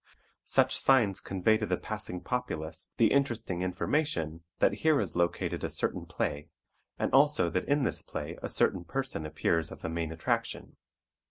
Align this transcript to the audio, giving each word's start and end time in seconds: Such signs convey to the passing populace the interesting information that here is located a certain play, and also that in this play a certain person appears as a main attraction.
Such 0.45 0.75
signs 0.79 1.19
convey 1.19 1.57
to 1.59 1.67
the 1.67 1.77
passing 1.77 2.21
populace 2.21 2.91
the 2.97 3.11
interesting 3.11 3.61
information 3.61 4.41
that 4.57 4.79
here 4.81 4.99
is 4.99 5.15
located 5.15 5.63
a 5.63 5.69
certain 5.69 6.07
play, 6.07 6.49
and 6.97 7.13
also 7.13 7.51
that 7.51 7.67
in 7.67 7.83
this 7.83 8.01
play 8.01 8.35
a 8.41 8.49
certain 8.49 8.83
person 8.83 9.27
appears 9.27 9.71
as 9.71 9.85
a 9.85 9.89
main 9.89 10.11
attraction. 10.11 10.77